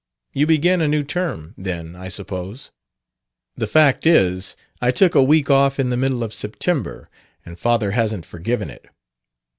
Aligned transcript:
You 0.33 0.47
begin 0.47 0.81
a 0.81 0.87
new 0.87 1.03
term, 1.03 1.53
then, 1.59 1.95
I 1.95 2.07
suppose. 2.07 2.71
The 3.55 3.67
fact 3.67 4.07
is, 4.07 4.55
I 4.81 4.89
took 4.89 5.13
a 5.13 5.21
week 5.21 5.51
off 5.51 5.79
in 5.79 5.91
the 5.91 5.95
middle 5.95 6.23
of 6.23 6.33
September, 6.33 7.07
and 7.45 7.59
father 7.59 7.91
hasn't 7.91 8.25
forgiven 8.25 8.71
it. 8.71 8.87